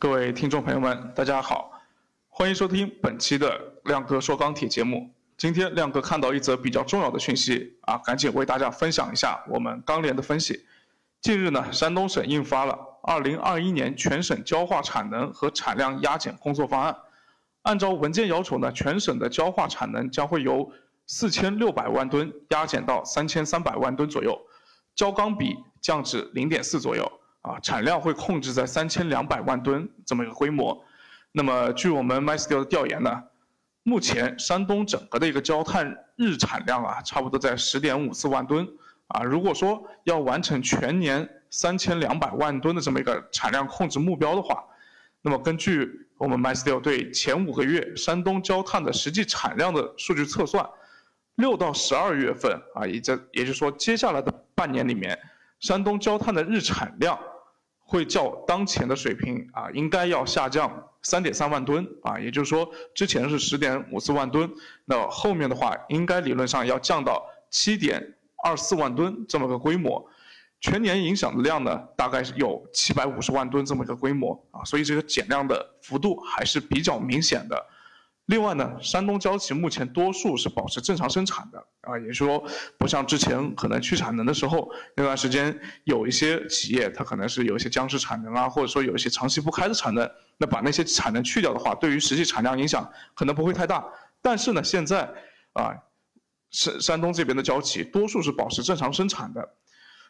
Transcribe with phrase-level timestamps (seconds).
[0.00, 1.70] 各位听众朋友们，大家好，
[2.30, 5.12] 欢迎收听本期的亮哥说钢铁节目。
[5.36, 10.64] 今天亮哥看到一则比较重要的讯息啊，赶紧为大家分享一下我们钢联的分析。
[11.20, 16.96] 近日呢，山东省印发了二零二一年全省焦化产能和产量压减工作方案。
[17.60, 20.72] 按照文件要求呢，全省的焦化产能将会由
[21.06, 24.34] 四千六百万吨压减到三千三百万吨左右，
[24.94, 27.19] 焦钢比降至零点四左右。
[27.42, 30.84] 啊，产量会控制在三千两百万吨这么一个规模。
[31.32, 33.22] 那么，据我们 MySteel 的调研呢，
[33.82, 38.68] 目前山东整个的一个焦炭日产量啊，差不多在十点五四万吨。
[39.06, 44.62] 啊，如果说要完成全年三千两百万吨的这么一个产量控制目标的话，
[45.22, 50.68] 那么根据我们 MySteel 对前五个月山东焦炭的实际产量的数据测算，
[51.36, 55.18] 六到十二月份啊，也在也就是说接下来的半年里面，
[55.58, 57.18] 山东焦炭的日产量。
[57.90, 60.70] 会较当前的水平啊，应该要下降
[61.02, 64.48] 三点三万吨啊，也就是说之前是十点五四万吨，
[64.84, 70.08] 那后面的话应该理论上要降到七点二四万吨这么个规模，
[70.60, 77.66] 全年影响的量呢，大概是有七百五十万吨这么一个规模啊，所以这个减量的幅度还是比较明显的。
[78.30, 82.40] 另外呢，山东焦企目前多数是保持正常生产的啊，也就是说，
[82.78, 93.84] 不像之前可能去产能的时候那段时间，有一些企业它可能是有一些僵尸产能啊，或者说有一些长期不开的产能，那把那些产能去掉的话，对于实际产量影响可能不会太大。
[94.22, 95.12] 但是呢，现在
[95.54, 95.74] 啊，
[96.52, 99.48] 山山东这边的焦企多数是保持正常生产的，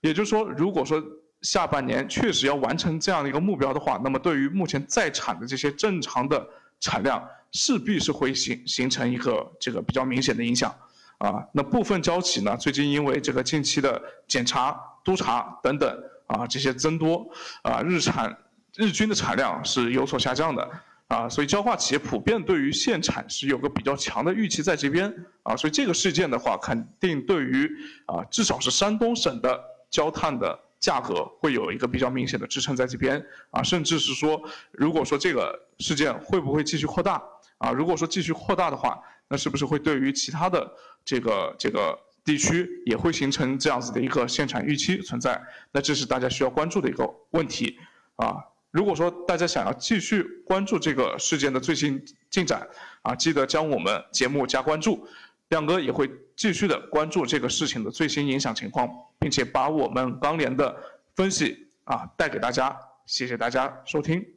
[0.00, 1.02] 也就是说，如果说
[1.42, 6.48] 下半年确实要完成这样的一个目标的话，那么对于目前在产的这些正常的。
[6.80, 10.74] 产量势必是会形形成一个这个比较明显的影响，
[11.18, 17.26] 啊，那部分焦企呢，最近因为这个近期的检查、督查等等啊这些增多，
[17.62, 18.36] 啊日产
[18.76, 20.70] 日均的产量是有所下降的，
[21.08, 27.70] 啊，所以焦化企业普遍对于限产是有个比较强的预期在这边，啊，所以这个事件的话，肯定对于
[28.06, 29.60] 啊至少是山东省的
[29.90, 30.58] 焦炭的。
[30.78, 34.42] 价格会有一个比较明显的支撑在这边啊，甚至是说，
[34.72, 37.22] 如果说这个事件会不会继续扩大
[37.58, 37.72] 啊？
[37.72, 40.70] 如果说继续扩大的话，那是不是会对于其他的
[41.04, 45.40] 这个这个地区也会形成这样子的一个限产预期存在？
[45.72, 47.78] 那这是大家需要关注的一个问题
[48.16, 48.36] 啊。
[48.70, 52.68] 如果说大家想要继续关注这个事件的最新进展
[53.00, 55.08] 啊，记得将我们节目加关注。
[55.48, 60.76] 亮哥也会继续的关注这个事情的最新影响情况，并且把我们钢联的
[61.14, 62.76] 分析啊带给大家。
[63.06, 64.35] 谢谢大家收听。